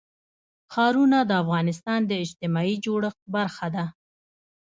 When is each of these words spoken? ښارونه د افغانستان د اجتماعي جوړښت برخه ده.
ښارونه 0.73 1.17
د 1.25 1.31
افغانستان 1.43 1.99
د 2.05 2.11
اجتماعي 2.25 2.75
جوړښت 2.85 3.21
برخه 3.35 3.67
ده. 3.75 3.85